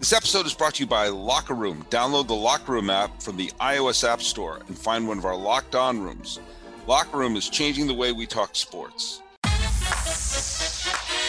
[0.00, 1.84] This episode is brought to you by Locker Room.
[1.90, 5.36] Download the Locker Room app from the iOS App Store and find one of our
[5.36, 6.40] locked on rooms.
[6.86, 9.20] Locker Room is changing the way we talk sports.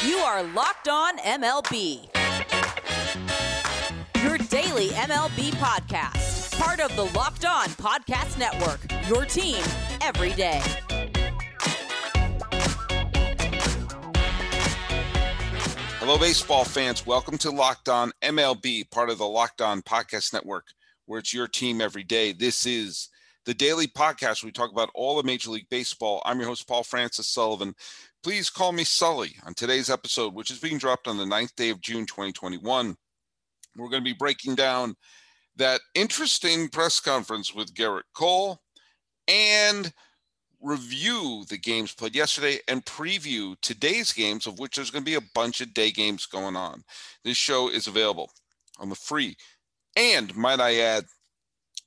[0.05, 2.07] You are Locked On MLB.
[4.23, 6.57] Your daily MLB podcast.
[6.57, 8.79] Part of the Locked On Podcast Network.
[9.09, 9.61] Your team
[10.01, 10.61] every day.
[16.01, 17.05] Hello, baseball fans.
[17.05, 20.65] Welcome to Locked On MLB, part of the Locked On Podcast Network,
[21.05, 22.33] where it's your team every day.
[22.33, 23.09] This is
[23.45, 24.41] the daily podcast.
[24.41, 26.19] Where we talk about all of Major League Baseball.
[26.25, 27.75] I'm your host, Paul Francis Sullivan.
[28.23, 31.69] Please call me Sully on today's episode, which is being dropped on the 9th day
[31.69, 32.95] of June, 2021.
[33.77, 34.95] We're going to be breaking down
[35.57, 38.59] that interesting press conference with Gerrit Cole
[39.27, 39.93] and
[40.61, 45.15] review the games played yesterday and preview today's games, of which there's going to be
[45.15, 46.83] a bunch of day games going on.
[47.23, 48.31] This show is available
[48.79, 49.35] on the free
[49.95, 51.05] and, might I add,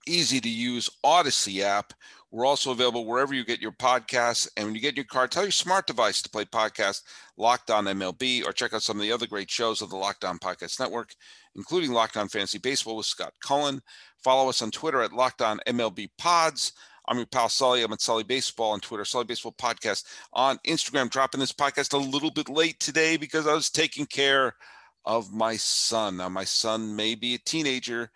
[0.06, 1.92] easy to use Odyssey app.
[2.30, 4.48] We're also available wherever you get your podcasts.
[4.56, 7.02] And when you get your car, tell your smart device to play podcast
[7.36, 10.25] Locked On MLB or check out some of the other great shows of the Locked
[10.25, 11.14] On Podcast Network,
[11.55, 13.80] including Locked On Fantasy Baseball with Scott Cullen.
[14.22, 16.72] Follow us on Twitter at Locked On MLB Pods.
[17.06, 17.83] I'm your pal Sully.
[17.83, 21.11] I'm at Sully Baseball on Twitter, Sully Baseball Podcast on Instagram.
[21.11, 24.55] Dropping this podcast a little bit late today because I was taking care
[25.05, 26.16] of my son.
[26.16, 28.11] Now, my son may be a teenager,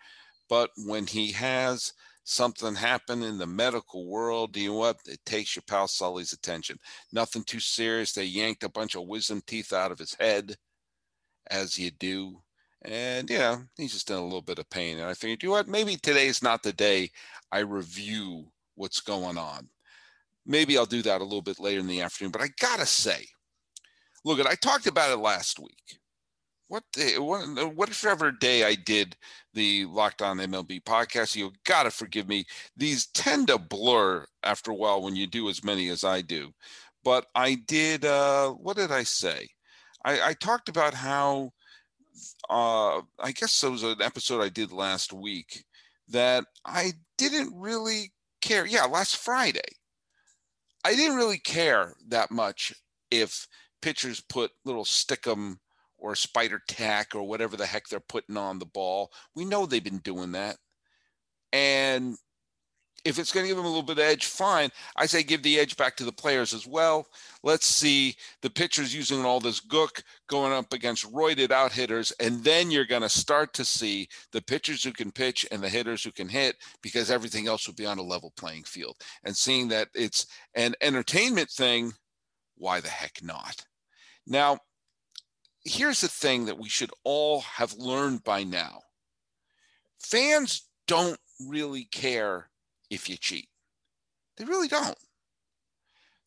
[0.49, 4.97] but when he has something happen in the medical world, you know what?
[5.05, 6.79] It takes your pal Sully's attention.
[7.13, 8.13] Nothing too serious.
[8.13, 10.55] They yanked a bunch of wisdom teeth out of his head,
[11.51, 12.41] as you do.
[12.81, 14.97] And yeah, he's just in a little bit of pain.
[14.97, 15.67] And I figured, you know what?
[15.67, 17.11] Maybe today's not the day
[17.51, 18.47] I review
[18.79, 19.67] what's going on.
[20.45, 23.25] Maybe I'll do that a little bit later in the afternoon, but I gotta say,
[24.23, 25.99] look, at I talked about it last week.
[26.69, 29.17] What day, what, whatever day I did
[29.53, 32.45] the Locked On MLB podcast, you gotta forgive me.
[32.77, 36.51] These tend to blur after a while when you do as many as I do.
[37.03, 38.05] But I did.
[38.05, 39.49] Uh, what did I say?
[40.05, 41.51] I, I talked about how.
[42.49, 45.63] Uh, I guess it was an episode I did last week
[46.09, 48.11] that I didn't really
[48.41, 48.65] care.
[48.65, 49.61] Yeah, last Friday,
[50.83, 52.73] I didn't really care that much
[53.11, 53.47] if
[53.81, 55.57] pitchers put little stickum
[55.97, 59.11] or spider tack or whatever the heck they're putting on the ball.
[59.35, 60.57] We know they've been doing that.
[61.51, 62.15] And
[63.05, 64.69] if it's going to give them a little bit of edge, fine.
[64.95, 67.07] I say give the edge back to the players as well.
[67.43, 72.43] Let's see the pitchers using all this gook going up against roided out hitters, and
[72.43, 76.03] then you're going to start to see the pitchers who can pitch and the hitters
[76.03, 78.97] who can hit because everything else will be on a level playing field.
[79.23, 81.93] And seeing that it's an entertainment thing,
[82.57, 83.65] why the heck not?
[84.27, 84.59] Now,
[85.63, 88.81] here's the thing that we should all have learned by now
[89.99, 92.49] fans don't really care
[92.89, 93.49] if you cheat.
[94.37, 94.97] They really don't.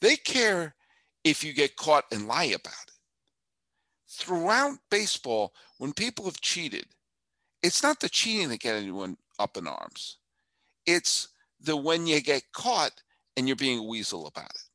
[0.01, 0.75] They care
[1.25, 2.93] if you get caught and lie about it.
[4.09, 6.87] Throughout baseball, when people have cheated,
[7.63, 10.19] it's not the cheating that get anyone up in arms.
[10.85, 11.29] It's
[11.61, 13.03] the when you get caught
[13.37, 14.69] and you're being a weasel about it.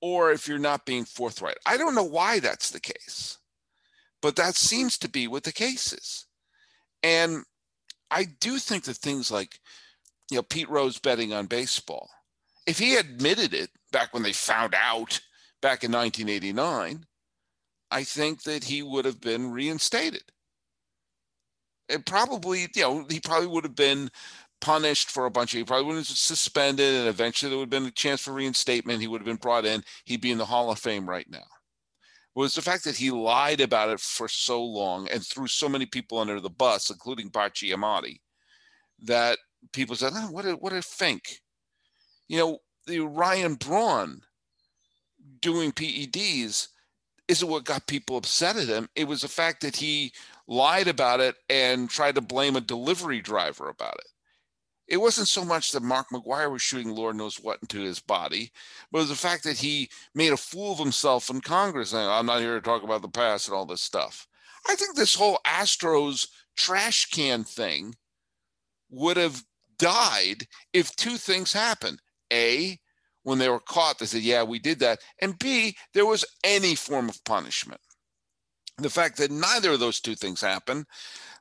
[0.00, 1.56] Or if you're not being forthright.
[1.66, 3.38] I don't know why that's the case,
[4.22, 6.26] but that seems to be what the case is.
[7.02, 7.44] And
[8.10, 9.58] I do think that things like
[10.30, 12.08] you know, Pete Rose betting on baseball.
[12.66, 15.20] If he admitted it back when they found out
[15.62, 17.06] back in 1989,
[17.90, 20.24] I think that he would have been reinstated.
[21.88, 24.10] It probably, you know, he probably would have been
[24.60, 27.72] punished for a bunch of, he probably would have been suspended, and eventually there would
[27.72, 29.00] have been a chance for reinstatement.
[29.00, 29.84] He would have been brought in.
[30.04, 31.44] He'd be in the Hall of Fame right now.
[32.34, 35.86] Was the fact that he lied about it for so long and threw so many
[35.86, 38.20] people under the bus, including Bart Giamatti,
[39.02, 39.38] that
[39.72, 41.40] people said, oh, what a what a fink.
[42.28, 44.22] You know, the Ryan Braun
[45.40, 46.68] doing PEDs
[47.28, 48.88] isn't what got people upset at him.
[48.94, 50.12] It was the fact that he
[50.46, 54.06] lied about it and tried to blame a delivery driver about it.
[54.88, 58.52] It wasn't so much that Mark McGwire was shooting Lord knows what into his body,
[58.92, 61.92] but it was the fact that he made a fool of himself in Congress.
[61.92, 64.28] And I'm not here to talk about the past and all this stuff.
[64.68, 67.96] I think this whole Astros trash can thing
[68.88, 69.42] would have
[69.78, 72.00] died if two things happened.
[72.32, 72.78] A,
[73.22, 75.00] when they were caught, they said, yeah, we did that.
[75.20, 77.80] And B, there was any form of punishment.
[78.78, 80.86] The fact that neither of those two things happen,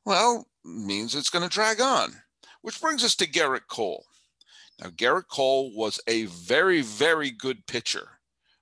[0.06, 2.14] well, means it's going to drag on.
[2.62, 4.06] Which brings us to Gerrit Cole.
[4.82, 8.10] Now, Gerrit Cole was a very, very good pitcher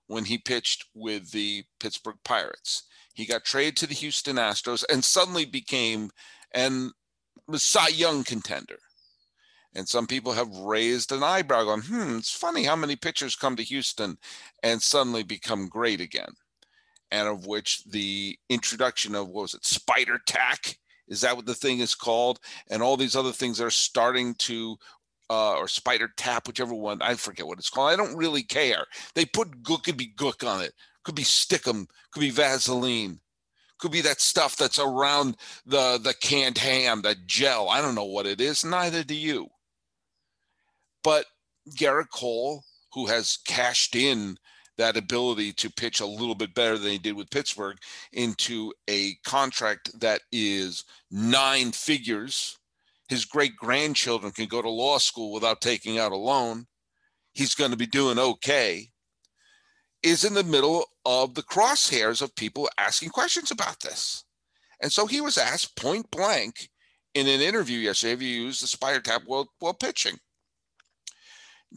[0.08, 2.84] when he pitched with the Pittsburgh Pirates.
[3.14, 6.10] He got traded to the Houston Astros and suddenly became
[6.52, 6.92] and
[7.56, 8.78] Cy Young contender.
[9.75, 13.56] And some people have raised an eyebrow going, hmm, it's funny how many pitchers come
[13.56, 14.18] to Houston
[14.62, 16.34] and suddenly become great again.
[17.12, 20.78] And of which the introduction of, what was it, spider tack?
[21.08, 22.40] Is that what the thing is called?
[22.70, 24.78] And all these other things are starting to,
[25.30, 27.92] uh, or spider tap, whichever one, I forget what it's called.
[27.92, 28.86] I don't really care.
[29.16, 30.74] They put gook, could be gook on it,
[31.04, 33.20] could be stickum, could be Vaseline
[33.80, 35.36] could be that stuff that's around
[35.66, 37.68] the the canned ham, that gel.
[37.68, 38.64] I don't know what it is.
[38.64, 39.50] Neither do you.
[41.04, 41.26] But
[41.70, 42.64] Gerrit Cole,
[42.94, 44.38] who has cashed in
[44.78, 47.78] that ability to pitch a little bit better than he did with Pittsburgh
[48.12, 52.58] into a contract that is nine figures.
[53.08, 56.66] His great grandchildren can go to law school without taking out a loan.
[57.34, 58.90] He's going to be doing okay.
[60.02, 64.26] Is in the middle of the crosshairs of people asking questions about this.
[64.82, 66.70] And so he was asked point blank
[67.14, 70.18] in an interview yesterday have you used the spider tap while, while pitching?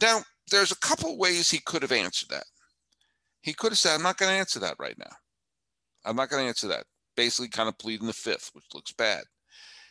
[0.01, 0.21] Now,
[0.51, 2.45] there's a couple ways he could have answered that.
[3.41, 5.15] He could have said, I'm not going to answer that right now.
[6.05, 6.85] I'm not going to answer that.
[7.15, 9.23] Basically, kind of pleading the fifth, which looks bad.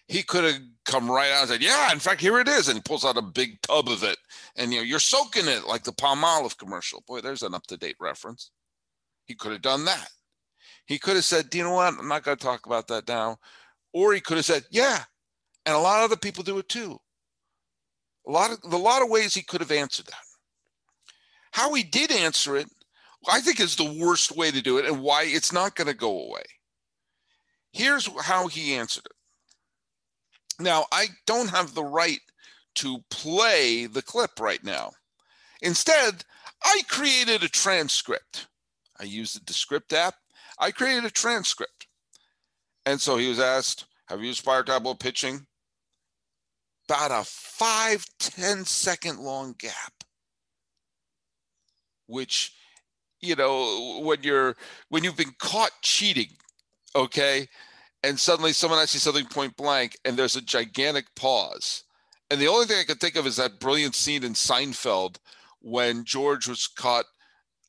[0.08, 2.69] He could have come right out and said, Yeah, in fact, here it is.
[2.69, 4.17] And he pulls out a big tub of it.
[4.55, 7.03] And you know, you're soaking it like the Palmolive commercial.
[7.08, 8.50] Boy, there's an up-to-date reference.
[9.25, 10.08] He could have done that.
[10.87, 11.94] He could have said, Do you know what?
[11.99, 13.38] I'm not going to talk about that now.
[13.93, 15.03] Or he could have said, Yeah.
[15.64, 17.00] And a lot of other people do it too.
[18.26, 20.14] A lot of a lot of ways he could have answered that.
[21.52, 22.67] How he did answer it,
[23.28, 25.94] I think is the worst way to do it and why it's not going to
[25.94, 26.43] go away.
[27.73, 30.62] Here's how he answered it.
[30.62, 32.20] Now, I don't have the right
[32.76, 34.93] to play the clip right now.
[35.62, 36.25] Instead,
[36.62, 38.46] I created a transcript.
[38.99, 40.14] I used the Descript app.
[40.58, 41.87] I created a transcript.
[42.87, 45.46] And so he was asked, Have you used Fire Tableau pitching?
[46.88, 49.93] About a five ten second long gap,
[52.06, 52.53] which,
[53.21, 54.56] you know, when you're,
[54.88, 56.31] when you've been caught cheating,
[56.94, 57.49] okay,
[58.03, 61.83] and suddenly someone asks you something point blank and there's a gigantic pause.
[62.31, 65.17] And the only thing I can think of is that brilliant scene in Seinfeld
[65.61, 67.06] when George was caught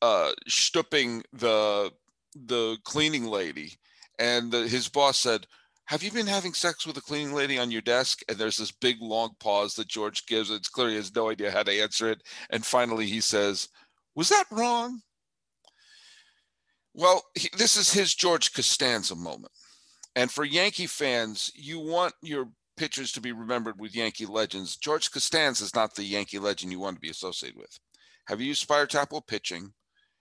[0.02, 1.92] uh, stooping the
[2.34, 3.72] the cleaning lady,
[4.18, 5.46] and the, his boss said,
[5.88, 8.20] have you been having sex with a cleaning lady on your desk?
[8.28, 10.50] And there's this big long pause that George gives.
[10.50, 12.22] It's clear he has no idea how to answer it.
[12.50, 13.68] And finally he says,
[14.14, 15.00] Was that wrong?
[16.92, 19.52] Well, he, this is his George Costanza moment.
[20.14, 24.76] And for Yankee fans, you want your pitchers to be remembered with Yankee legends.
[24.76, 27.78] George Costanza is not the Yankee legend you want to be associated with.
[28.26, 29.72] Have you used Spire while pitching?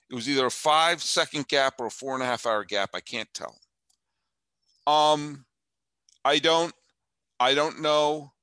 [0.09, 2.91] It was either a five second gap or a four and a half hour gap.
[2.93, 3.57] I can't tell.
[4.87, 5.43] Um,
[6.27, 6.73] I don't
[7.39, 8.33] I don't know.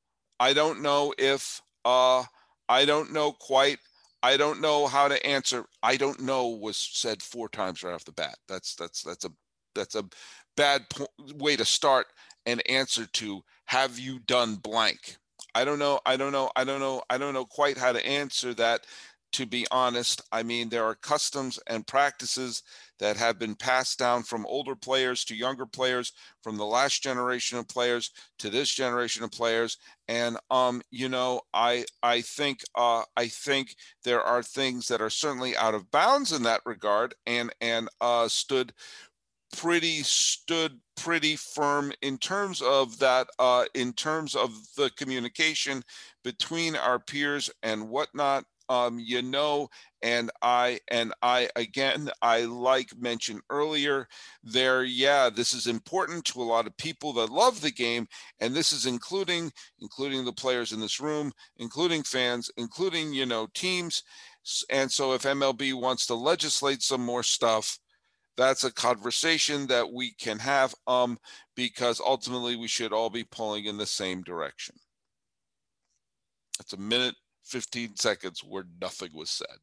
[0.40, 2.24] I don't know if uh
[2.66, 3.78] I don't know quite.
[4.22, 5.66] I don't know how to answer.
[5.82, 8.36] I don't know was said four times right off the bat.
[8.48, 9.30] That's that's that's a
[9.74, 10.04] that's a
[10.56, 12.06] bad po- way to start
[12.46, 15.18] an answer to have you done blank.
[15.54, 16.00] I don't know.
[16.06, 16.50] I don't know.
[16.56, 17.02] I don't know.
[17.10, 18.86] I don't know quite how to answer that
[19.32, 20.22] to be honest.
[20.32, 22.62] I mean, there are customs and practices
[22.98, 26.12] that have been passed down from older players to younger players,
[26.42, 29.78] from the last generation of players to this generation of players.
[30.08, 35.10] And um, you know, I I think uh, I think there are things that are
[35.10, 38.72] certainly out of bounds in that regard, and and uh, stood
[39.56, 45.82] pretty stood pretty firm in terms of that uh, in terms of the communication
[46.22, 49.68] between our peers and whatnot um, you know,
[50.02, 54.08] and I and I again, I like mentioned earlier,
[54.42, 58.06] there, yeah, this is important to a lot of people that love the game,
[58.40, 63.48] and this is including including the players in this room, including fans, including you know
[63.54, 64.02] teams,
[64.70, 67.78] and so if MLB wants to legislate some more stuff,
[68.36, 71.18] that's a conversation that we can have um
[71.56, 74.74] because ultimately we should all be pulling in the same direction.
[76.58, 77.14] That's a minute
[77.44, 79.56] 15 seconds where nothing was said.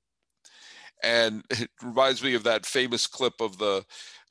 [1.04, 3.86] And it reminds me of that famous clip of the,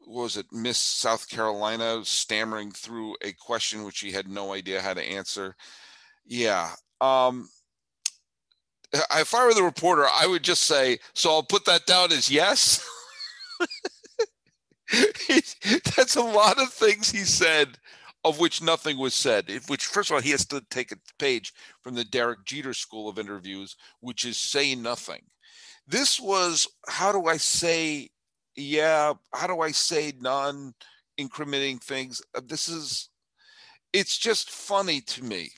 [0.07, 4.95] was it, Miss South Carolina stammering through a question which she had no idea how
[4.95, 5.55] to answer.
[6.25, 6.71] Yeah.
[7.01, 7.49] Um,
[8.93, 12.31] if I were the reporter, I would just say, so I'll put that down as
[12.31, 12.87] yes.
[15.97, 17.79] That's a lot of things he said
[18.25, 19.51] of which nothing was said.
[19.67, 23.09] Which, first of all, he has to take a page from the Derek Jeter School
[23.09, 25.23] of Interviews, which is say nothing.
[25.87, 28.11] This was, how do I say,
[28.57, 30.75] yeah, how do I say non
[31.19, 32.23] incriminating things?
[32.35, 33.09] Uh, this is,
[33.93, 35.51] it's just funny to me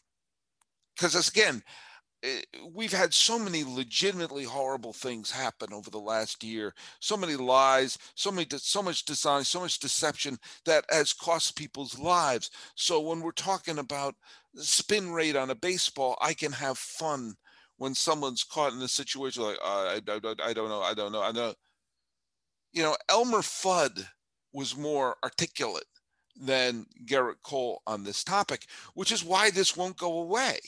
[0.96, 1.62] because again
[2.72, 7.98] we've had so many legitimately horrible things happen over the last year so many lies
[8.14, 13.20] so many so much design so much deception that has cost people's lives so when
[13.20, 14.14] we're talking about
[14.56, 17.34] spin rate on a baseball i can have fun
[17.78, 21.12] when someone's caught in a situation like uh, I, I, I don't know i don't
[21.12, 21.54] know i know
[22.72, 24.06] you know elmer fudd
[24.52, 25.84] was more articulate
[26.40, 30.58] than Gerrit Cole on this topic, which is why this won't go away.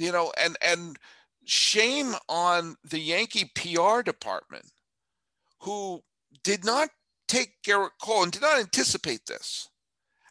[0.00, 0.98] You know, and and
[1.44, 4.64] shame on the Yankee PR department
[5.60, 6.02] who
[6.42, 6.88] did not
[7.28, 9.68] take Gerrit Cole and did not anticipate this.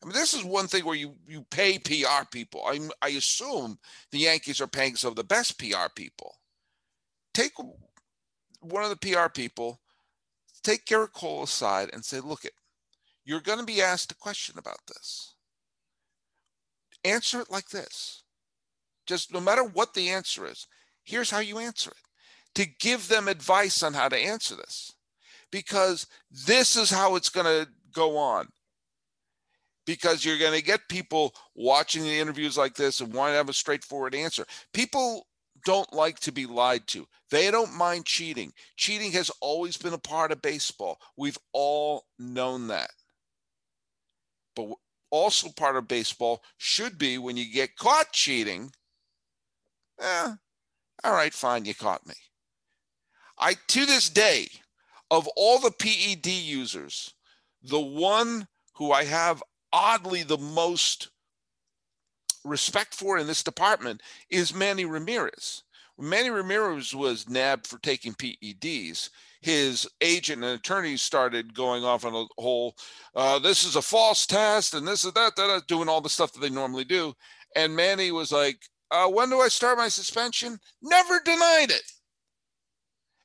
[0.02, 2.64] I mean, this is one thing where you you pay PR people.
[2.66, 3.78] I I assume
[4.12, 6.36] the Yankees are paying some of the best PR people.
[7.34, 7.54] Take
[8.62, 9.80] one of the PR people,
[10.64, 12.54] take Gerrit Cole aside and say, look, it
[13.24, 15.36] you're going to be asked a question about this.
[17.04, 18.24] Answer it like this.
[19.10, 20.68] Just no matter what the answer is,
[21.04, 21.98] here's how you answer it
[22.54, 24.94] to give them advice on how to answer this.
[25.52, 28.48] Because this is how it's going to go on.
[29.88, 33.50] Because you're going to get people watching the interviews like this and want to have
[33.50, 34.46] a straightforward answer.
[34.76, 35.26] People
[35.66, 37.08] don't like to be lied to.
[37.32, 38.54] They don't mind cheating.
[38.78, 41.00] Cheating has always been a part of baseball.
[41.18, 42.92] We've all known that
[44.60, 44.76] but
[45.12, 48.72] also part of baseball should be when you get caught cheating.
[50.00, 50.34] Eh,
[51.04, 52.16] all right, fine, you caught me.
[53.38, 54.48] I to this day,
[55.12, 57.14] of all the PED users,
[57.64, 61.10] the one who I have oddly the most
[62.44, 65.64] respect for in this department is Manny Ramirez.
[65.96, 69.10] When Manny Ramirez was nabbed for taking PEDs,
[69.42, 72.76] his agent and attorneys started going off on a whole,
[73.16, 76.32] uh, this is a false test and this is that, that, doing all the stuff
[76.34, 77.14] that they normally do.
[77.56, 78.60] And Manny was like,
[78.92, 80.60] uh, when do I start my suspension?
[80.82, 81.92] Never denied it.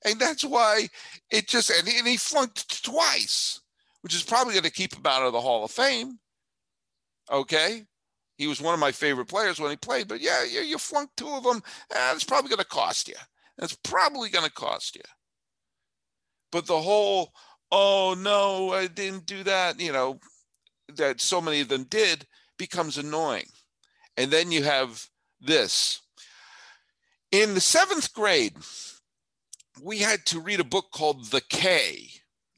[0.04, 0.88] And that's why
[1.30, 3.60] it just, and he, flunked twice,
[4.02, 6.18] which is probably going to keep him out of the Hall of Fame.
[7.32, 7.84] Okay.
[8.36, 11.16] He was one of my favorite players when he played, but yeah, you, you flunked
[11.16, 11.62] two of them.
[11.94, 13.14] Eh, it's probably going to cost you.
[13.58, 15.02] It's probably going to cost you.
[16.50, 17.32] But the whole,
[17.70, 20.18] oh no, I didn't do that, you know,
[20.96, 22.26] that so many of them did
[22.58, 23.46] becomes annoying.
[24.16, 25.08] And then you have
[25.44, 26.00] this.
[27.32, 28.56] In the seventh grade,
[29.82, 32.08] we had to read a book called The Cay.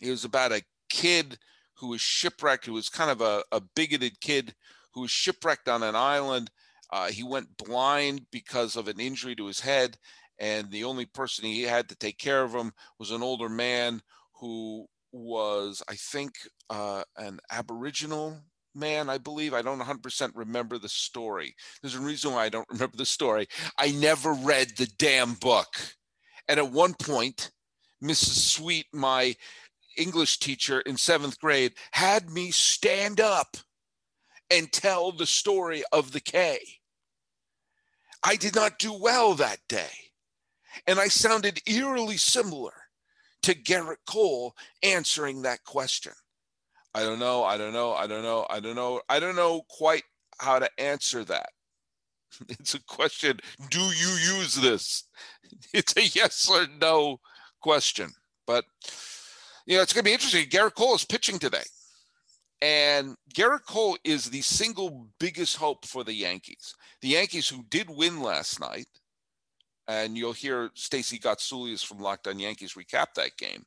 [0.01, 1.39] It was about a kid
[1.79, 4.55] who was shipwrecked, who was kind of a, a bigoted kid
[4.93, 6.51] who was shipwrecked on an island.
[6.91, 9.97] Uh, he went blind because of an injury to his head,
[10.39, 14.01] and the only person he had to take care of him was an older man
[14.41, 16.35] who was, I think,
[16.71, 18.43] uh, an Aboriginal
[18.77, 19.55] man, I believe.
[19.55, 21.55] I don't 100% remember the story.
[21.81, 23.49] There's a reason why I don't remember the story.
[23.79, 25.69] I never read the damn book.
[26.49, 27.51] And at one point,
[28.03, 28.55] Mrs.
[28.55, 29.35] Sweet, my
[29.97, 33.57] English teacher in seventh grade, had me stand up
[34.51, 36.61] and tell the story of the Cay.
[38.23, 39.91] I did not do well that day.
[40.87, 42.73] And I sounded eerily similar
[43.43, 46.13] to Gerrit Cole answering that question.
[46.97, 47.45] I don't know.
[47.45, 47.93] I don't know.
[47.93, 48.47] I don't know.
[48.49, 49.03] I don't know.
[49.11, 50.05] I don't know quite
[50.41, 51.51] how to answer that.
[52.49, 53.39] It's a question
[53.71, 55.05] Do you use this?
[55.75, 57.21] It's a yes or no
[57.61, 58.11] question.
[58.47, 58.65] But,
[59.67, 60.47] you know, it's going to be interesting.
[60.49, 61.65] Gerrit Cole is pitching today.
[62.63, 66.75] And Gerrit Cole is the single biggest hope for the Yankees.
[67.03, 68.89] The Yankees, who did win last night,
[69.87, 73.65] and you'll hear Stacey Gotsulias from Locked On Yankees recap that game.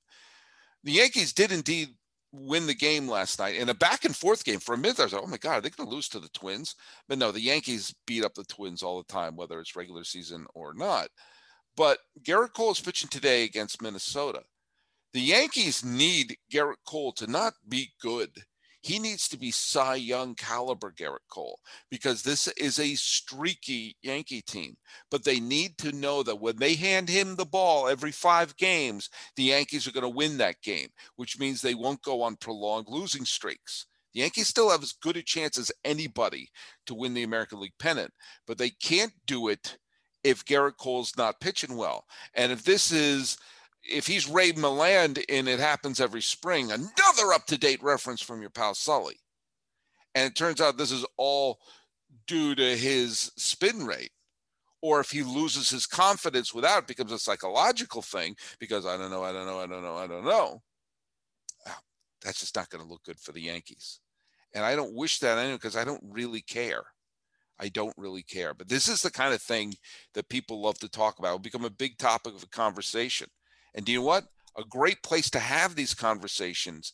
[0.83, 1.89] The Yankees did indeed
[2.31, 4.59] win the game last night in a back and forth game.
[4.59, 6.19] For a minute, I was like, oh my God, are they going to lose to
[6.19, 6.75] the Twins?
[7.07, 10.45] But no, the Yankees beat up the Twins all the time, whether it's regular season
[10.53, 11.09] or not.
[11.75, 14.41] But Gerrit Cole is pitching today against Minnesota.
[15.13, 18.29] The Yankees need Gerrit Cole to not be good
[18.81, 21.59] he needs to be Cy Young caliber Gerrit Cole
[21.91, 24.77] because this is a streaky Yankee team.
[25.11, 29.09] But they need to know that when they hand him the ball every five games,
[29.35, 32.87] the Yankees are going to win that game, which means they won't go on prolonged
[32.87, 33.85] losing streaks.
[34.13, 36.49] The Yankees still have as good a chance as anybody
[36.87, 38.11] to win the American League pennant,
[38.47, 39.77] but they can't do it
[40.23, 42.05] if Gerrit Cole's not pitching well.
[42.33, 43.37] And if this is
[43.83, 46.71] if he's Ray Milland and It Happens Every Spring,
[47.19, 49.19] another up to date reference from your pal Sully.
[50.15, 51.59] And it turns out this is all
[52.27, 54.11] due to his spin rate.
[54.81, 59.11] Or if he loses his confidence without, it becomes a psychological thing because I don't
[59.11, 60.61] know, I don't know, I don't know, I don't know.
[61.67, 61.79] Ah,
[62.23, 63.99] that's just not going to look good for the Yankees.
[64.55, 66.83] And I don't wish that anyone because I don't really care.
[67.59, 68.53] I don't really care.
[68.53, 69.75] But this is the kind of thing
[70.13, 71.27] that people love to talk about.
[71.27, 73.27] It'll become a big topic of conversation.
[73.75, 74.23] And do you know what?
[74.57, 76.93] A great place to have these conversations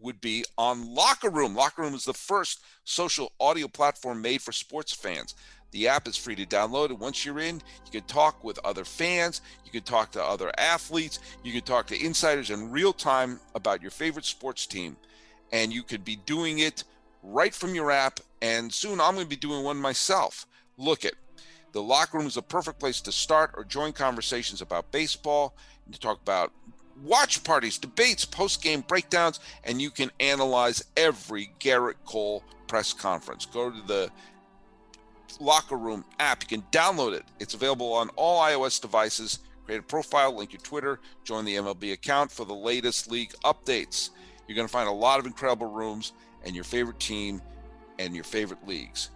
[0.00, 1.54] would be on Locker Room.
[1.54, 5.34] Locker Room is the first social audio platform made for sports fans.
[5.70, 8.84] The app is free to download, and once you're in, you can talk with other
[8.84, 13.38] fans, you can talk to other athletes, you can talk to insiders in real time
[13.54, 14.96] about your favorite sports team.
[15.52, 16.84] And you could be doing it
[17.22, 18.20] right from your app.
[18.40, 20.46] And soon I'm going to be doing one myself.
[20.76, 21.14] Look it.
[21.72, 25.94] The locker room is a perfect place to start or join conversations about baseball, and
[25.94, 26.52] to talk about
[27.02, 33.46] watch parties, debates, post game breakdowns, and you can analyze every Gerrit Cole press conference.
[33.46, 34.10] Go to the
[35.40, 36.42] Locker Room app.
[36.42, 37.24] You can download it.
[37.38, 39.40] It's available on all iOS devices.
[39.64, 44.10] Create a profile, link your Twitter, join the MLB account for the latest league updates.
[44.46, 47.42] You're going to find a lot of incredible rooms and your favorite team
[47.98, 49.10] and your favorite leagues.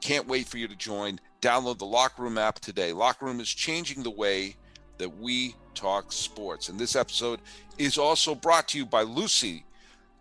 [0.00, 1.20] Can't wait for you to join.
[1.42, 2.94] Download the Locker Room app today.
[2.94, 4.56] Locker Room is changing the way
[4.98, 6.68] that we talk sports.
[6.68, 7.40] And this episode
[7.78, 9.64] is also brought to you by Lucy.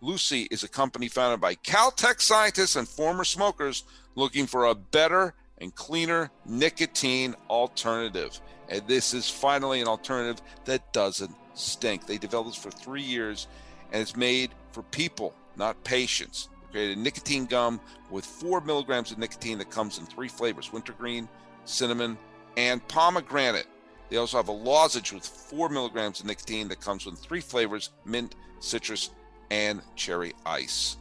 [0.02, 3.84] Lucy is a company founded by Caltech scientists and former smokers
[4.16, 8.40] looking for a better and cleaner nicotine alternative.
[8.70, 12.06] And this is finally an alternative that doesn't stink.
[12.06, 13.48] They developed this for three years
[13.92, 16.50] and it's made for people, not patients.
[16.68, 17.80] They created nicotine gum
[18.12, 21.28] with four milligrams of nicotine that comes in three flavors wintergreen,
[21.66, 22.18] cinnamon,
[22.58, 23.68] and pomegranate.
[24.10, 27.92] They also have a lozenge with four milligrams of nicotine that comes with three flavors
[28.06, 29.12] mint, citrus,
[29.52, 30.98] and cherry ice.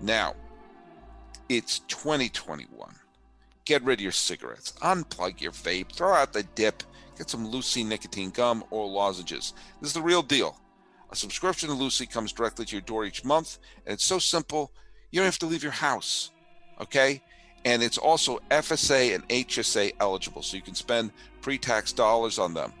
[0.00, 0.34] Now,
[1.48, 2.94] it's 2021.
[3.64, 6.82] Get rid of your cigarettes, unplug your vape, throw out the dip,
[7.16, 9.54] get some Lucy nicotine gum or lozenges.
[9.80, 10.58] This is the real deal.
[11.10, 14.72] A subscription to Lucy comes directly to your door each month, and it's so simple,
[15.10, 16.30] you don't have to leave your house.
[16.80, 17.22] Okay?
[17.64, 21.10] And it's also FSA and HSA eligible, so you can spend
[21.42, 22.72] pre tax dollars on them.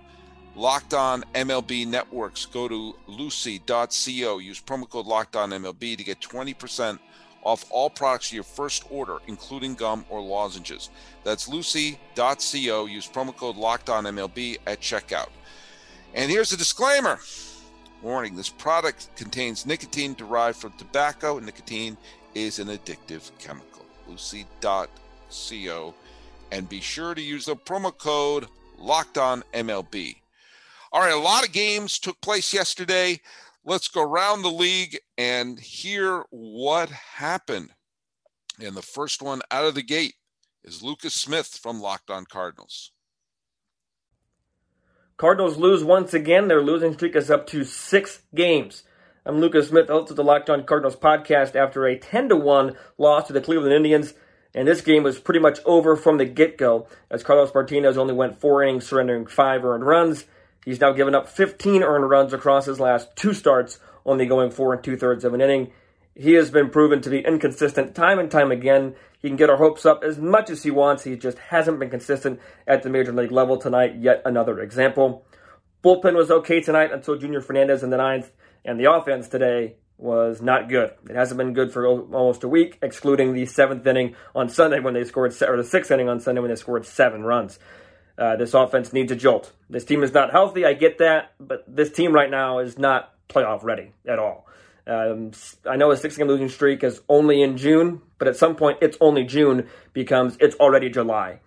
[0.56, 2.46] Locked on MLB networks.
[2.46, 4.38] Go to lucy.co.
[4.38, 6.98] Use promo code Locked on MLB to get 20%
[7.42, 10.90] off all products of your first order, including gum or lozenges.
[11.24, 12.86] That's lucy.co.
[12.86, 15.28] Use promo code Locked On MLB at checkout.
[16.14, 17.18] And here's a disclaimer.
[18.02, 21.38] Warning this product contains nicotine derived from tobacco.
[21.38, 21.96] Nicotine
[22.34, 23.69] is an addictive chemical.
[24.10, 25.94] Lucy.co.
[26.52, 28.46] And be sure to use the promo code
[28.78, 30.16] Locked On MLB.
[30.92, 33.20] All right, a lot of games took place yesterday.
[33.64, 37.70] Let's go around the league and hear what happened.
[38.60, 40.14] And the first one out of the gate
[40.64, 42.90] is Lucas Smith from Locked On Cardinals.
[45.16, 46.48] Cardinals lose once again.
[46.48, 48.82] Their losing streak is up to six games.
[49.26, 52.74] I'm Lucas Smith, host of the Locked On Cardinals podcast after a 10 to 1
[52.96, 54.14] loss to the Cleveland Indians.
[54.54, 58.14] And this game was pretty much over from the get go, as Carlos Martinez only
[58.14, 60.24] went four innings, surrendering five earned runs.
[60.64, 64.72] He's now given up 15 earned runs across his last two starts, only going four
[64.72, 65.70] and two thirds of an inning.
[66.14, 68.94] He has been proven to be inconsistent time and time again.
[69.18, 71.04] He can get our hopes up as much as he wants.
[71.04, 73.96] He just hasn't been consistent at the major league level tonight.
[73.96, 75.26] Yet another example.
[75.84, 78.32] Bullpen was okay tonight until Junior Fernandez in the ninth,
[78.64, 80.92] and the offense today was not good.
[81.08, 84.94] It hasn't been good for almost a week, excluding the seventh inning on Sunday when
[84.94, 87.58] they scored, or the sixth inning on Sunday when they scored seven runs.
[88.16, 89.52] Uh, this offense needs a jolt.
[89.68, 90.64] This team is not healthy.
[90.64, 94.46] I get that, but this team right now is not playoff ready at all.
[94.86, 95.30] Um,
[95.68, 98.78] I know a six game losing streak is only in June, but at some point
[98.82, 101.40] it's only June becomes it's already July.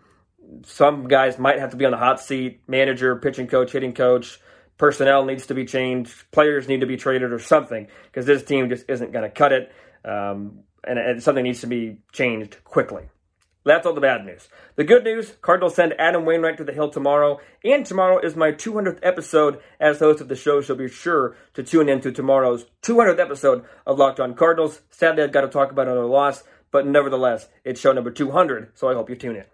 [0.65, 2.61] Some guys might have to be on the hot seat.
[2.67, 4.39] Manager, pitching coach, hitting coach,
[4.83, 6.29] personnel needs to be changed.
[6.31, 9.53] Players need to be traded or something because this team just isn't going to cut
[9.53, 9.71] it.
[10.03, 13.03] Um, and, and something needs to be changed quickly.
[13.63, 14.49] That's all the bad news.
[14.75, 18.51] The good news Cardinals send Adam Wainwright to the Hill tomorrow, and tomorrow is my
[18.51, 22.65] 200th episode as host of the show, so be sure to tune in to tomorrow's
[22.81, 24.81] 200th episode of Locked On Cardinals.
[24.89, 28.89] Sadly, I've got to talk about another loss, but nevertheless, it's show number 200, so
[28.89, 29.45] I hope you tune in.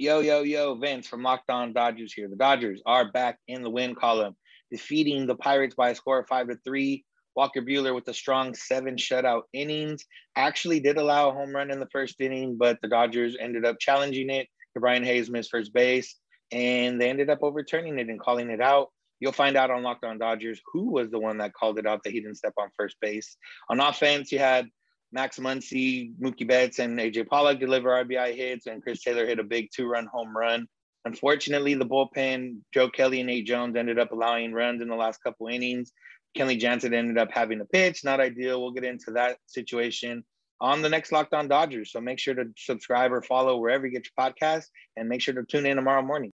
[0.00, 2.26] Yo, yo, yo, Vince from Locked On Dodgers here.
[2.28, 4.34] The Dodgers are back in the win column,
[4.68, 7.04] defeating the Pirates by a score of 5 to 3
[7.36, 10.04] Walker Buehler with a strong seven shutout innings.
[10.34, 13.78] Actually did allow a home run in the first inning, but the Dodgers ended up
[13.78, 14.48] challenging it.
[14.74, 16.16] Brian Hayes missed first base,
[16.50, 18.88] and they ended up overturning it and calling it out.
[19.20, 22.02] You'll find out on Locked On Dodgers who was the one that called it out
[22.02, 23.36] that he didn't step on first base.
[23.70, 24.66] On offense, you had
[25.14, 29.44] Max Muncy, Mookie Betts, and AJ Pollock deliver RBI hits, and Chris Taylor hit a
[29.44, 30.66] big two-run home run.
[31.04, 35.22] Unfortunately, the bullpen, Joe Kelly and Nate Jones ended up allowing runs in the last
[35.22, 35.92] couple innings.
[36.36, 38.60] Kenley Jansen ended up having a pitch, not ideal.
[38.60, 40.24] We'll get into that situation.
[40.60, 41.92] on the next Locked On Dodgers.
[41.92, 44.64] So make sure to subscribe or follow wherever you get your podcast
[44.96, 46.32] and make sure to tune in tomorrow morning.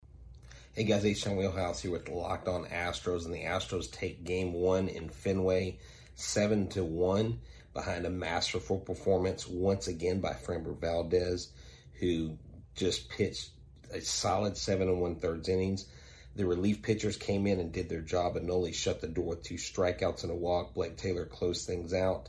[0.75, 4.88] Hey guys, H-Town Wheelhouse here with Locked On Astros, and the Astros take game one
[4.88, 5.79] in Fenway,
[6.14, 7.41] seven to one,
[7.79, 11.53] behind a masterful performance once again by Framber Valdez,
[12.01, 12.37] who
[12.75, 13.51] just pitched
[13.95, 15.87] a solid seven and one thirds innings.
[16.35, 18.37] The relief pitchers came in and did their job.
[18.37, 20.75] and only shut the door with two strikeouts and a walk.
[20.75, 22.29] Blake Taylor closed things out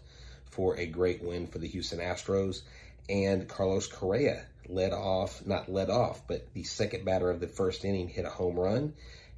[0.52, 2.62] for a great win for the Houston Astros.
[3.10, 7.84] And Carlos Correa led off, not led off, but the second batter of the first
[7.84, 8.94] inning hit a home run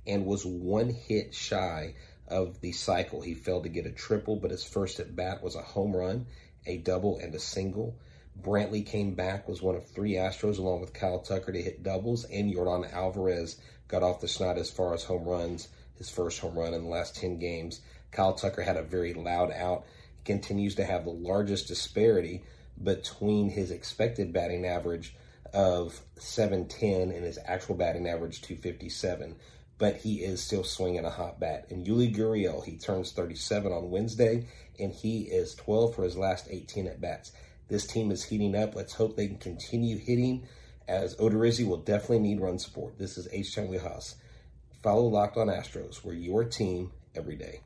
[0.05, 1.93] and was one hit shy
[2.31, 3.21] of the cycle.
[3.21, 6.25] He failed to get a triple, but his first at bat was a home run,
[6.65, 7.95] a double, and a single.
[8.41, 12.23] Brantley came back, was one of three Astros, along with Kyle Tucker, to hit doubles,
[12.25, 15.67] and Yordan Alvarez got off the snot as far as home runs,
[15.97, 17.81] his first home run in the last 10 games.
[18.11, 19.85] Kyle Tucker had a very loud out.
[20.17, 22.43] He continues to have the largest disparity
[22.81, 25.13] between his expected batting average
[25.53, 29.35] of 710 and his actual batting average 257
[29.81, 31.65] but he is still swinging a hot bat.
[31.71, 34.45] And Yuli Gurriel, he turns 37 on Wednesday,
[34.79, 37.31] and he is 12 for his last 18 at bats.
[37.67, 38.75] This team is heating up.
[38.75, 40.47] Let's hope they can continue hitting,
[40.87, 42.99] as Odorizzi will definitely need run support.
[42.99, 43.55] This is H.
[43.55, 44.17] Town Haas.
[44.83, 46.03] Follow Locked on Astros.
[46.03, 47.61] We're your team every day.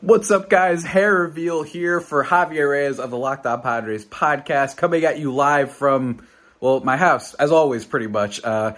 [0.00, 0.82] What's up, guys?
[0.82, 5.32] Hair reveal here for Javier Reyes of the Locked On Padres podcast, coming at you
[5.32, 6.26] live from,
[6.66, 8.42] well, my house, as always, pretty much.
[8.42, 8.74] Uh,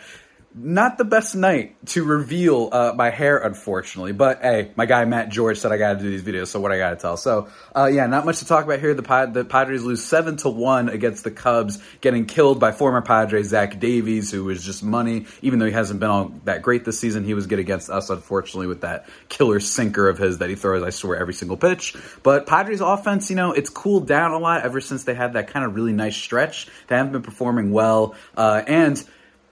[0.55, 4.13] not the best night to reveal uh, my hair, unfortunately.
[4.13, 6.73] But hey, my guy Matt George said I got to do these videos, so what
[6.73, 7.17] I got to tell.
[7.17, 8.95] So uh, yeah, not much to talk about here.
[8.95, 13.03] The, Pad- the Padres lose seven to one against the Cubs, getting killed by former
[13.03, 15.27] Padre Zach Davies, who was just money.
[15.43, 18.11] Even though he hasn't been all that great this season, he was good against us,
[18.11, 20.83] unfortunately, with that killer sinker of his that he throws.
[20.83, 21.95] I swear every single pitch.
[22.23, 25.49] But Padres offense, you know, it's cooled down a lot ever since they had that
[25.49, 26.69] kind of really nice stretch.
[26.89, 29.05] They haven't been performing well, uh, and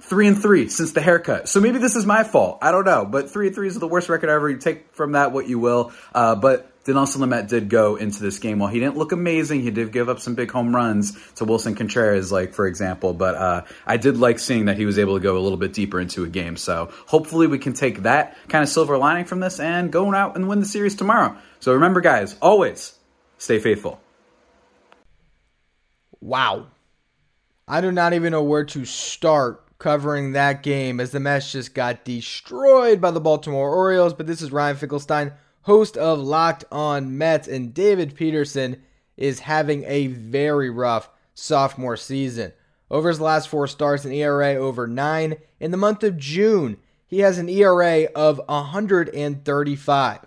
[0.06, 1.48] three and three since the haircut.
[1.48, 2.58] So maybe this is my fault.
[2.62, 3.04] I don't know.
[3.04, 4.48] But three and three is the worst record ever.
[4.48, 5.92] You take from that what you will.
[6.14, 8.60] Uh, but Dinelson Lamet did go into this game.
[8.60, 11.76] While he didn't look amazing, he did give up some big home runs to Willson
[11.76, 13.12] Contreras, like for example.
[13.12, 15.72] But uh, I did like seeing that he was able to go a little bit
[15.72, 16.56] deeper into a game.
[16.56, 20.36] So hopefully we can take that kind of silver lining from this and go out
[20.36, 21.36] and win the series tomorrow.
[21.58, 22.96] So remember, guys, always
[23.38, 24.00] stay faithful.
[26.20, 26.68] Wow.
[27.66, 31.74] I do not even know where to start covering that game as the Mets just
[31.74, 34.14] got destroyed by the Baltimore Orioles.
[34.14, 38.82] But this is Ryan Finkelstein, host of Locked On Mets, and David Peterson
[39.16, 42.52] is having a very rough sophomore season.
[42.90, 45.36] Over his last four starts, an ERA over nine.
[45.58, 50.18] In the month of June, he has an ERA of 135.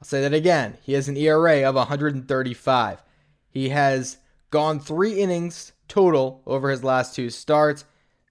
[0.00, 0.78] I'll say that again.
[0.82, 3.02] He has an ERA of 135.
[3.50, 4.16] He has
[4.50, 7.84] gone three innings total over his last two starts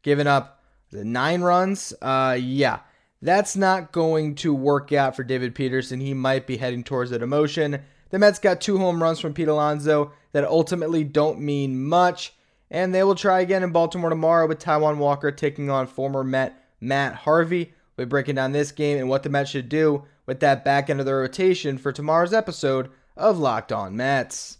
[0.09, 1.93] giving up the nine runs.
[2.01, 2.79] Uh, yeah,
[3.21, 5.99] that's not going to work out for David Peterson.
[5.99, 7.83] He might be heading towards a demotion.
[8.09, 12.33] The Mets got two home runs from Pete Alonso that ultimately don't mean much,
[12.71, 16.59] and they will try again in Baltimore tomorrow with Taijuan Walker taking on former Met
[16.81, 17.71] Matt Harvey.
[17.95, 20.89] We'll be breaking down this game and what the Mets should do with that back
[20.89, 24.57] end of the rotation for tomorrow's episode of Locked On Mets.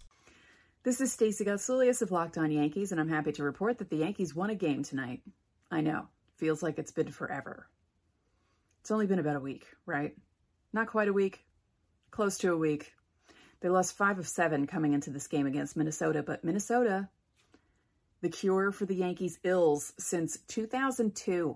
[0.90, 3.98] This is Stacey Gotsulias of Locked On Yankees, and I'm happy to report that the
[3.98, 5.22] Yankees won a game tonight.
[5.70, 7.70] I know, feels like it's been forever.
[8.82, 10.18] It's only been about a week, right?
[10.74, 11.46] Not quite a week,
[12.10, 12.92] close to a week.
[13.60, 17.08] They lost five of seven coming into this game against Minnesota, but Minnesota,
[18.22, 21.56] the cure for the Yankees' ills since 2002.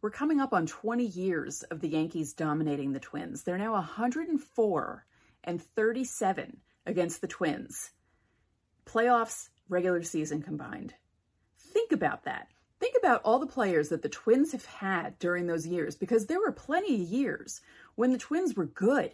[0.00, 3.42] We're coming up on 20 years of the Yankees dominating the Twins.
[3.42, 5.06] They're now 104
[5.42, 7.90] and 37 against the Twins
[8.88, 10.94] playoffs, regular season combined.
[11.58, 12.48] Think about that.
[12.80, 16.40] Think about all the players that the Twins have had during those years because there
[16.40, 17.60] were plenty of years
[17.96, 19.10] when the Twins were good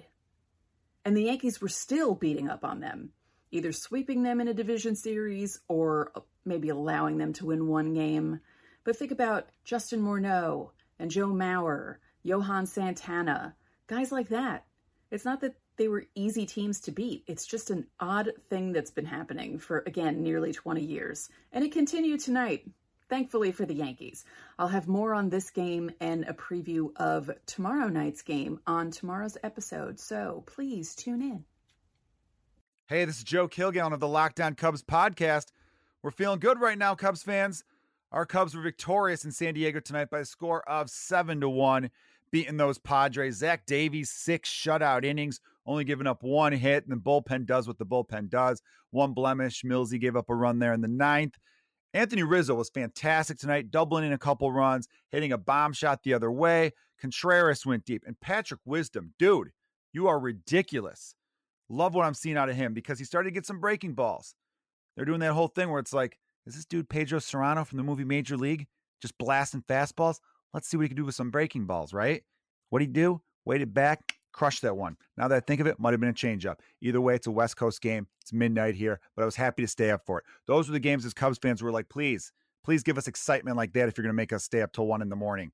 [1.04, 3.10] and the Yankees were still beating up on them,
[3.50, 6.12] either sweeping them in a division series or
[6.44, 8.40] maybe allowing them to win one game.
[8.84, 13.54] But think about Justin Morneau and Joe Mauer, Johan Santana,
[13.86, 14.66] guys like that.
[15.10, 17.24] It's not that they were easy teams to beat.
[17.26, 21.28] It's just an odd thing that's been happening for, again, nearly 20 years.
[21.52, 22.68] And it continued tonight,
[23.08, 24.24] thankfully for the Yankees.
[24.58, 29.36] I'll have more on this game and a preview of tomorrow night's game on tomorrow's
[29.42, 29.98] episode.
[29.98, 31.44] So please tune in.
[32.86, 35.46] Hey, this is Joe Kilgallen of the Locked On Cubs podcast.
[36.02, 37.64] We're feeling good right now, Cubs fans.
[38.12, 41.90] Our Cubs were victorious in San Diego tonight by a score of 7 to 1,
[42.32, 43.36] beating those Padres.
[43.36, 47.78] Zach Davies, six shutout innings only giving up one hit, and the bullpen does what
[47.78, 48.60] the bullpen does.
[48.90, 49.62] One blemish.
[49.62, 51.34] Millsy gave up a run there in the ninth.
[51.94, 56.14] Anthony Rizzo was fantastic tonight, doubling in a couple runs, hitting a bomb shot the
[56.14, 56.72] other way.
[57.00, 58.02] Contreras went deep.
[58.06, 59.50] And Patrick Wisdom, dude,
[59.92, 61.14] you are ridiculous.
[61.68, 64.34] Love what I'm seeing out of him because he started to get some breaking balls.
[64.96, 67.84] They're doing that whole thing where it's like, is this dude Pedro Cerrano from the
[67.84, 68.66] movie Major League
[69.00, 70.18] just blasting fastballs?
[70.54, 72.22] Let's see what he can do with some breaking balls, right?
[72.70, 73.20] What'd he do?
[73.44, 74.96] Waited back, crushed that one.
[75.16, 76.60] Now that I think of it, might have been a changeup.
[76.80, 78.06] Either way, it's a West Coast game.
[78.22, 80.24] It's midnight here, but I was happy to stay up for it.
[80.46, 82.32] Those were the games as Cubs fans were like, please,
[82.64, 84.86] please give us excitement like that if you're going to make us stay up till
[84.86, 85.50] one in the morning.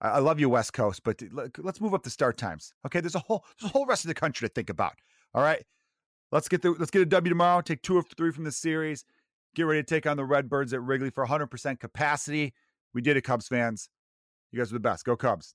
[0.00, 1.20] I, I love you, West Coast, but
[1.58, 2.72] let's move up the start times.
[2.86, 4.94] Okay, there's a whole there's a whole rest of the country to think about.
[5.34, 5.64] All right,
[6.30, 7.60] let's get the let's get a W tomorrow.
[7.60, 9.04] Take two of three from the series.
[9.54, 12.52] Get ready to take on the Redbirds at Wrigley for 100% capacity.
[12.92, 13.88] We did it, Cubs fans.
[14.52, 15.04] You guys are the best.
[15.04, 15.54] Go Cubs.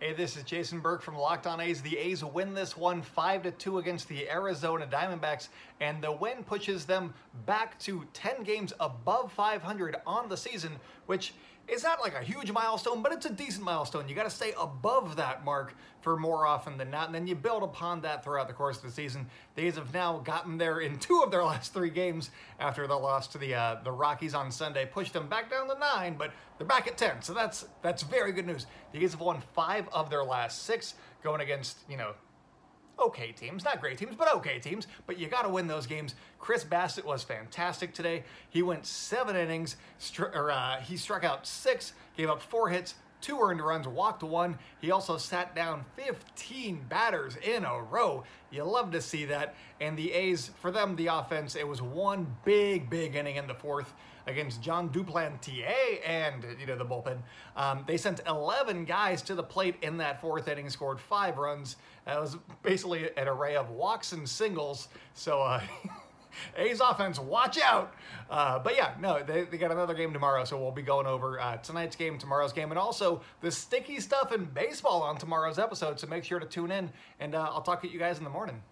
[0.00, 1.80] Hey, this is Jason Burke from Locked On A's.
[1.80, 5.48] The A's win this one 5 to 2 against the Arizona Diamondbacks,
[5.80, 7.14] and the win pushes them
[7.46, 10.72] back to 10 games above 500 on the season,
[11.06, 11.34] which
[11.68, 14.08] it's not like a huge milestone, but it's a decent milestone.
[14.08, 17.34] You got to stay above that mark for more often than not, and then you
[17.34, 19.26] build upon that throughout the course of the season.
[19.54, 22.96] The A's have now gotten there in two of their last three games after the
[22.96, 26.32] loss to the uh, the Rockies on Sunday, pushed them back down to nine, but
[26.58, 28.66] they're back at ten, so that's that's very good news.
[28.92, 32.12] The A's have won five of their last six, going against you know
[33.06, 34.86] okay teams, not great teams, but okay teams.
[35.06, 36.14] But you got to win those games.
[36.38, 38.24] Chris Bassitt was fantastic today.
[38.50, 39.76] He went seven innings,
[40.18, 44.58] or uh, he struck out six, gave up four hits, two earned runs, walked one.
[44.80, 48.24] He also sat down 15 batters in a row.
[48.50, 49.54] You love to see that.
[49.80, 53.54] And the A's, for them, the offense, it was one big, big inning in the
[53.54, 53.94] fourth
[54.26, 57.18] against Jon Duplantier and you know the bullpen.
[57.56, 61.76] Um, they sent 11 guys to the plate in that fourth inning, scored five runs.
[62.06, 64.88] That was basically an array of walks and singles.
[65.14, 65.42] So.
[65.42, 65.60] Uh,
[66.56, 67.94] A's offense, watch out.
[68.30, 71.38] Uh, but yeah, no, they, they got another game tomorrow, so we'll be going over
[71.40, 76.00] uh, tonight's game, tomorrow's game, and also the sticky stuff in baseball on tomorrow's episode.
[76.00, 78.30] So make sure to tune in, and uh, I'll talk to you guys in the
[78.30, 78.62] morning.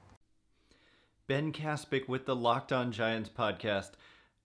[1.26, 3.90] Ben Kaspick with the Locked On Giants podcast.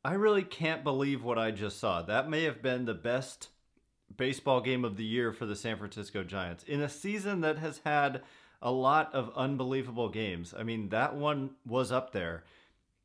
[0.05, 2.03] I really can't believe what I just saw.
[2.03, 3.49] That may have been the best
[4.15, 7.81] baseball game of the year for the San Francisco Giants in a season that has
[7.83, 8.21] had
[8.61, 10.53] a lot of unbelievable games.
[10.55, 12.43] I mean, that one was up there.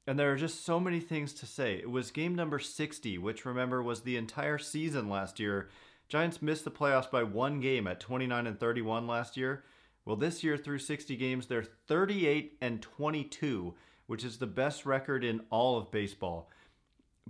[0.07, 1.77] And there are just so many things to say.
[1.77, 5.71] It was game number 60, which remember was the entire season last year.
[6.11, 9.65] Giants missed the playoffs by one game at 29 and 31 last year.
[10.05, 13.73] Well, this year through 60 games, they're 38 and 22,
[14.07, 16.51] which is the best record in all of baseball.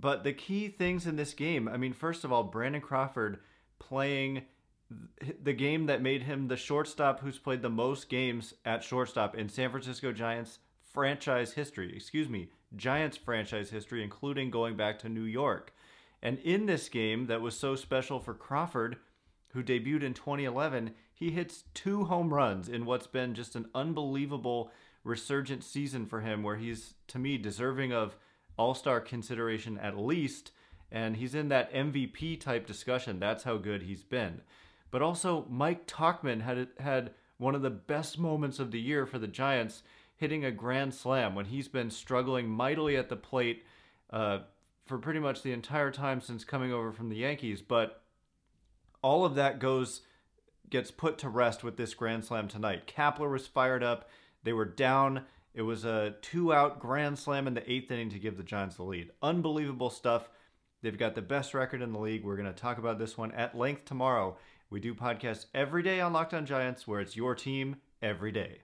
[0.01, 3.39] But the key things in this game, I mean, first of all, Brandon Crawford
[3.77, 4.41] playing
[5.41, 9.47] the game that made him the shortstop who's played the most games at shortstop in
[9.47, 10.57] San Francisco Giants
[10.91, 11.95] franchise history.
[11.95, 15.73] Excuse me, Giants franchise history, including going back to New York.
[16.21, 18.97] And in this game that was so special for Crawford,
[19.49, 24.71] who debuted in 2011, he hits two home runs in what's been just an unbelievable
[25.03, 28.15] resurgent season for him, where he's, to me, deserving of
[28.57, 30.51] all star consideration at least.
[30.91, 33.19] And he's in that MVP type discussion.
[33.19, 34.41] That's how good he's been.
[34.91, 39.17] But also, Mike Tauchman had had one of the best moments of the year for
[39.17, 39.83] the Giants,
[40.15, 43.63] hitting a grand slam when he's been struggling mightily at the plate
[44.11, 44.39] uh,
[44.85, 47.61] for pretty much the entire time since coming over from the Yankees.
[47.61, 48.03] But
[49.01, 50.01] all of that goes
[50.69, 52.87] gets put to rest with this grand slam tonight.
[52.87, 54.09] Kapler was fired up.
[54.43, 55.25] They were down.
[55.53, 58.75] It was a two out grand slam in the eighth inning to give the Giants
[58.75, 59.11] the lead.
[59.21, 60.29] Unbelievable stuff.
[60.81, 62.23] They've got the best record in the league.
[62.23, 64.37] We're going to talk about this one at length tomorrow
[64.71, 68.61] we do podcasts every day on Locked On Giants, where it's your team every day.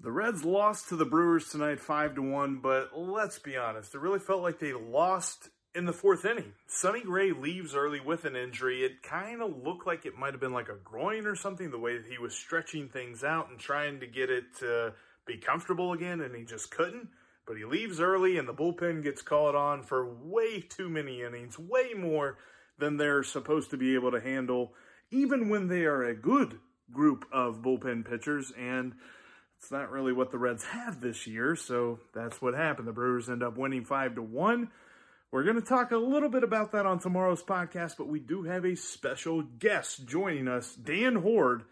[0.00, 2.56] The Reds lost to the Brewers tonight, five to one.
[2.56, 6.54] But let's be honest, it really felt like they lost in the fourth inning.
[6.66, 8.82] Sonny Gray leaves early with an injury.
[8.82, 11.70] It kind of looked like it might have been like a groin or something.
[11.70, 14.94] The way that he was stretching things out and trying to get it to
[15.26, 17.08] be comfortable again, and he just couldn't.
[17.46, 21.58] But he leaves early, and the bullpen gets called on for way too many innings,
[21.58, 22.38] way more
[22.78, 24.72] than they're supposed to be able to handle,
[25.10, 26.58] even when they are a good
[26.90, 28.50] group of bullpen pitchers.
[28.58, 28.94] And
[29.58, 32.88] it's not really what the Reds have this year, so that's what happened.
[32.88, 34.70] The Brewers end up winning 5 to 1.
[35.32, 38.44] We're going to talk a little bit about that on tomorrow's podcast, but we do
[38.44, 40.74] have a special guest joining us.
[40.74, 41.64] Dan Hoard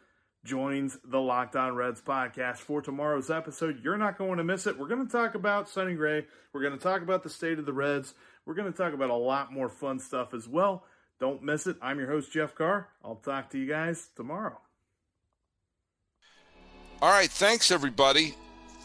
[0.44, 3.80] joins the Locked On Reds podcast for tomorrow's episode.
[3.82, 4.78] You're not going to miss it.
[4.78, 6.26] We're going to talk about Sonny Gray.
[6.52, 8.14] We're going to talk about the state of the Reds.
[8.44, 10.84] We're going to talk about a lot more fun stuff as well.
[11.20, 11.76] Don't miss it.
[11.80, 12.88] I'm your host, Jeff Carr.
[13.04, 14.60] I'll talk to you guys tomorrow.
[17.00, 18.34] All right, thanks everybody.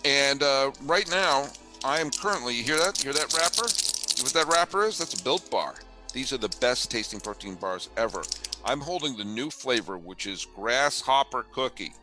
[0.06, 1.48] And uh, right now,
[1.84, 2.56] I am currently.
[2.56, 3.04] You hear that?
[3.04, 3.88] You hear that wrapper?
[4.22, 4.98] What that wrapper is?
[4.98, 5.76] That's a Built Bar.
[6.14, 8.24] These are the best tasting protein bars ever.
[8.66, 11.94] I'm holding the new flavor, which is grasshopper cookie,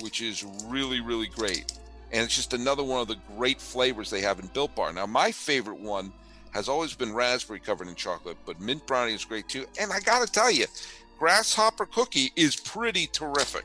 [0.00, 1.72] which is really, really great.
[2.12, 4.92] And it's just another one of the great flavors they have in Built Bar.
[4.92, 6.12] Now, my favorite one
[6.52, 9.66] has always been raspberry covered in chocolate, but mint brownie is great too.
[9.80, 10.66] And I got to tell you,
[11.18, 13.64] grasshopper cookie is pretty terrific.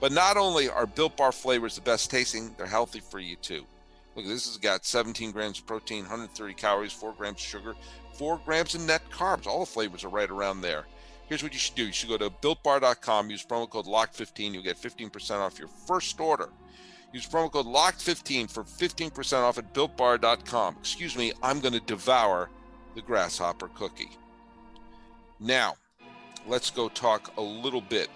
[0.00, 3.66] But not only are Built Bar flavors the best tasting, they're healthy for you too.
[4.14, 7.74] Look, this has got 17 grams of protein, 130 calories, 4 grams of sugar,
[8.14, 9.46] 4 grams of net carbs.
[9.46, 10.84] All the flavors are right around there.
[11.26, 11.86] Here's what you should do.
[11.86, 14.52] You should go to builtbar.com, use promo code LOCK15.
[14.52, 16.50] You'll get 15% off your first order.
[17.12, 20.76] Use promo code LOCK15 for 15% off at builtbar.com.
[20.80, 22.50] Excuse me, I'm going to devour
[22.94, 24.10] the grasshopper cookie.
[25.40, 25.74] Now,
[26.46, 28.08] let's go talk a little bit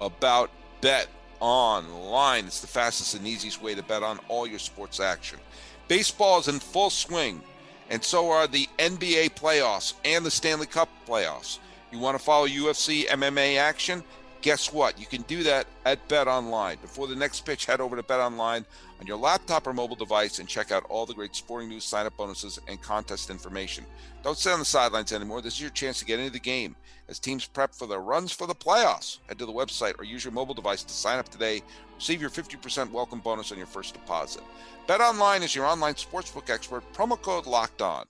[0.00, 1.08] about Bet
[1.42, 2.46] Online.
[2.46, 5.40] It's the fastest and easiest way to bet on all your sports action.
[5.88, 7.42] Baseball is in full swing,
[7.90, 11.58] and so are the NBA playoffs and the Stanley Cup playoffs.
[11.90, 14.04] You want to follow UFC MMA action?
[14.42, 14.98] Guess what?
[14.98, 16.76] You can do that at Bet Online.
[16.82, 18.66] Before the next pitch, head over to Bet Online
[19.00, 22.06] on your laptop or mobile device and check out all the great sporting news, sign
[22.06, 23.84] up bonuses, and contest information.
[24.24, 25.42] Don't sit on the sidelines anymore.
[25.42, 26.74] This is your chance to get into the game
[27.08, 29.18] as teams prep for their runs for the playoffs.
[29.28, 31.62] Head to the website or use your mobile device to sign up today.
[31.94, 34.42] Receive your 50% welcome bonus on your first deposit.
[34.88, 36.82] Bet Online is your online sportsbook expert.
[36.92, 38.06] Promo code locked on.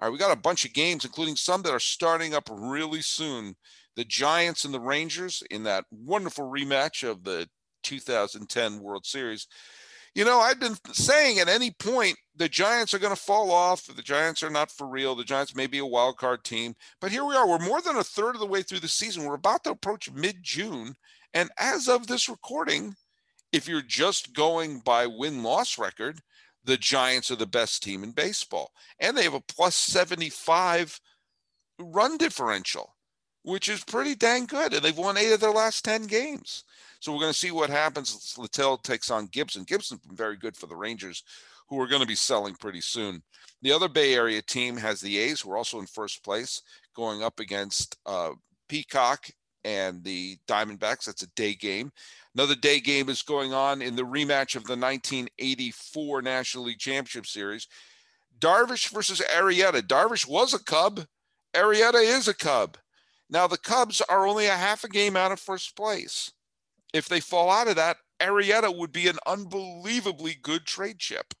[0.00, 3.02] All right, we got a bunch of games, including some that are starting up really
[3.02, 3.54] soon.
[3.98, 7.48] The Giants and the Rangers in that wonderful rematch of the
[7.82, 9.48] 2010 World Series.
[10.14, 13.86] You know, I've been saying at any point the Giants are going to fall off.
[13.86, 15.16] The Giants are not for real.
[15.16, 17.48] The Giants may be a wild card team, but here we are.
[17.48, 19.24] We're more than a third of the way through the season.
[19.24, 20.94] We're about to approach mid June.
[21.34, 22.94] And as of this recording,
[23.52, 26.20] if you're just going by win loss record,
[26.62, 28.70] the Giants are the best team in baseball.
[29.00, 31.00] And they have a plus 75
[31.80, 32.94] run differential,
[33.48, 34.74] which is pretty dang good.
[34.74, 36.64] And they've won eight of their last 10 games.
[37.00, 38.34] So we're going to see what happens.
[38.36, 39.64] Littell takes on Gibson.
[39.64, 41.22] Gibson's been very good for the Rangers,
[41.68, 43.22] who are going to be selling pretty soon.
[43.62, 46.60] The other Bay Area team has the A's, who are also in first place,
[46.94, 48.32] going up against uh,
[48.68, 49.30] Peacock
[49.64, 51.04] and the Diamondbacks.
[51.06, 51.90] That's a day game.
[52.34, 57.26] Another day game is going on in the rematch of the 1984 National League Championship
[57.26, 57.66] Series.
[58.38, 59.80] Darvish versus Arrieta.
[59.80, 61.00] Darvish was a Cub.
[61.54, 62.76] Arrieta is a Cub.
[63.30, 66.32] Now, the Cubs are only a half a game out of first place.
[66.94, 71.34] If they fall out of that, Arrieta would be an unbelievably good trade chip.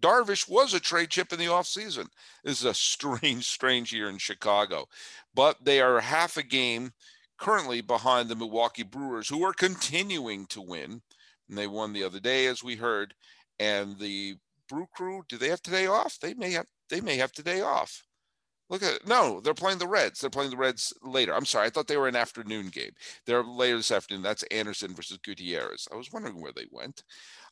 [0.00, 2.06] Darvish was a trade chip in the offseason.
[2.44, 4.86] This is a strange, strange year in Chicago.
[5.34, 6.92] But they are half a game
[7.36, 11.02] currently behind the Milwaukee Brewers, who are continuing to win.
[11.48, 13.14] And they won the other day, as we heard.
[13.58, 14.36] And the
[14.68, 16.18] Brew Crew, do they have today off?
[16.20, 16.66] They may have.
[16.90, 18.02] They may have today off.
[18.70, 19.06] Look at.
[19.06, 20.20] No, they're playing the Reds.
[20.20, 21.34] They're playing the Reds later.
[21.34, 21.66] I'm sorry.
[21.66, 22.90] I thought they were an afternoon game.
[23.24, 24.22] They're later this afternoon.
[24.22, 25.88] That's Anderson versus Gutierrez.
[25.92, 27.02] I was wondering where they went.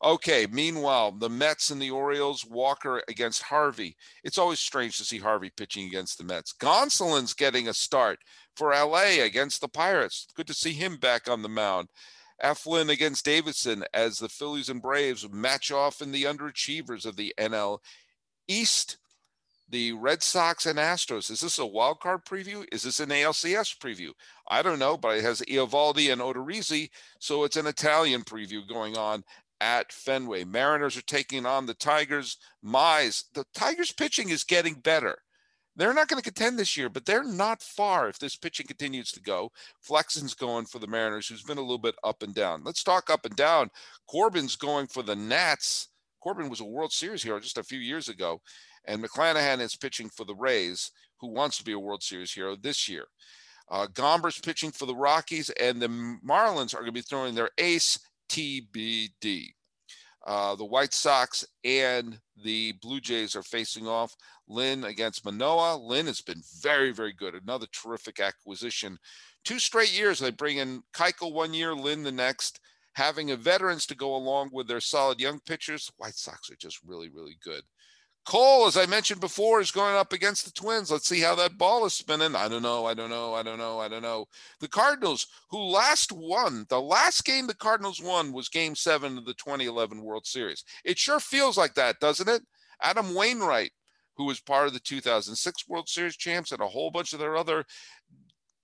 [0.05, 0.47] Okay.
[0.51, 3.97] Meanwhile, the Mets and the Orioles, Walker against Harvey.
[4.25, 6.53] It's always strange to see Harvey pitching against the Mets.
[6.53, 8.19] Gonsolin's getting a start
[8.55, 10.27] for LA against the Pirates.
[10.35, 11.89] Good to see him back on the mound.
[12.43, 17.35] Eflin against Davidson as the Phillies and Braves match off in the underachievers of the
[17.39, 17.79] NL
[18.47, 18.99] East.
[19.69, 21.31] The Red Sox and Astros.
[21.31, 22.65] Is this a wild card preview?
[22.73, 24.11] Is this an ALCS preview?
[24.49, 28.97] I don't know, but it has Eovaldi and Odorizzi, so it's an Italian preview going
[28.97, 29.25] on
[29.61, 30.45] at Fenway.
[30.45, 32.37] Mariners are taking on the Tigers.
[32.65, 35.17] Mize, the Tigers pitching is getting better.
[35.75, 39.13] They're not going to contend this year, but they're not far if this pitching continues
[39.13, 39.51] to go.
[39.83, 42.63] Flexen's going for the Mariners, who's been a little bit up and down.
[42.65, 43.69] Let's talk up and down.
[44.09, 45.89] Corbin's going for the Nats.
[46.23, 48.41] Corbin was a World Series hero just a few years ago.
[48.87, 52.57] And McClanahan is pitching for the Rays, who wants to be a World Series hero
[52.57, 53.05] this year.
[53.69, 57.51] Uh, Gomber's pitching for the Rockies, and the Marlins are going to be throwing their
[57.59, 59.49] ace TBD.
[60.25, 64.15] Uh, the White Sox and the Blue Jays are facing off.
[64.49, 65.77] Lynn against Manoah.
[65.77, 67.35] Lynn has been very, very good.
[67.35, 68.99] Another terrific acquisition.
[69.45, 72.61] Two straight years, they bring in Keuchel one year, Lynn the next.
[72.95, 76.81] Having a veterans to go along with their solid young pitchers, White Sox are just
[76.85, 77.63] really, really good.
[78.27, 80.91] Cole, as I mentioned before, is going up against the Twins.
[80.91, 82.35] Let's see how that ball is spinning.
[82.35, 82.85] I don't know.
[82.85, 83.35] I don't know.
[83.35, 83.79] I don't know.
[83.79, 84.27] I don't know.
[84.59, 89.27] The Cardinals, who last won, the last game the Cardinals won was game seven of
[89.27, 90.65] the 2011 World Series.
[90.85, 92.43] It sure feels like that, doesn't it?
[92.83, 93.71] Adam Wainwright,
[94.17, 97.37] who was part of the 2006 World Series champs and a whole bunch of their
[97.37, 97.65] other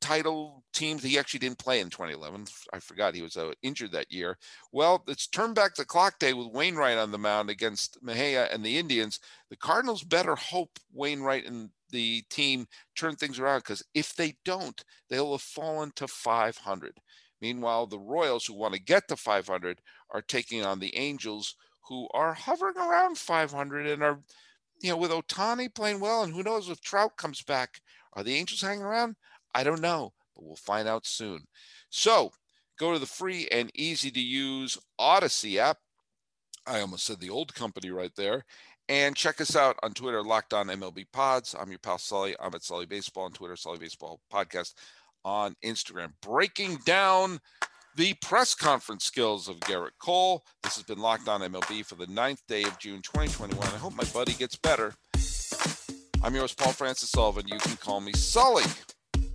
[0.02, 1.02] title teams.
[1.02, 2.46] He actually didn't play in 2011.
[2.72, 4.36] I forgot he was uh, injured that year.
[4.72, 8.64] Well, it's turn back the clock day with Wainwright on the mound against Mejia and
[8.64, 9.20] the Indians.
[9.48, 14.82] The Cardinals better hope Wainwright and the team turn things around because if they don't,
[15.08, 16.98] they'll have fallen to 500.
[17.40, 19.80] Meanwhile, the Royals, who want to get to 500,
[20.10, 21.56] are taking on the Angels,
[21.88, 24.20] who are hovering around 500 and are,
[24.80, 27.80] you know, with Ohtani playing well, and who knows if Trout comes back,
[28.14, 29.16] are the Angels hanging around?
[29.54, 31.44] I don't know, but we'll find out soon.
[31.90, 32.32] So
[32.78, 35.78] go to the free and easy to use Audacy app.
[36.66, 38.44] I almost said the old company right there.
[38.88, 41.54] And check us out on Twitter, Locked On MLB Pods.
[41.58, 42.34] I'm your pal Sully.
[42.40, 44.74] I'm at Sully Baseball on Twitter, Sully Baseball Podcast
[45.24, 46.12] on Instagram.
[46.20, 47.38] Breaking down
[47.96, 50.44] the press conference skills of Gerrit Cole.
[50.62, 53.58] This has been Locked On MLB for the ninth day of June 2021.
[53.62, 54.94] I hope my buddy gets better.
[56.22, 57.48] I'm yours, Paul Francis Sullivan.
[57.48, 58.64] You can call me Sully.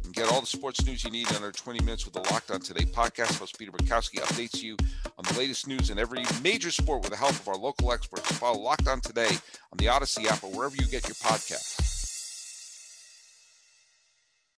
[0.08, 2.62] And get all the sports news you need under 20 minutes with the Locked On
[2.62, 3.40] Today podcast.
[3.40, 4.78] Host Peter Bukowski updates you
[5.18, 8.32] on the latest news in every major sport with the help of our local experts.
[8.38, 11.87] Follow Locked On Today on the Audacy app or wherever you get your podcasts.